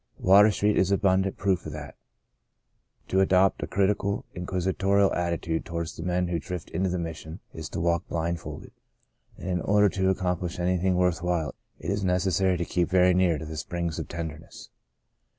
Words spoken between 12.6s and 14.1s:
keep very near to the springs of